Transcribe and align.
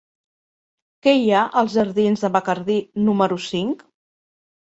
Què 1.07 1.13
hi 1.17 1.27
ha 1.31 1.41
als 1.61 1.75
jardins 1.75 2.25
de 2.25 2.31
Bacardí 2.37 2.77
número 3.09 3.37
cinc? 3.51 3.85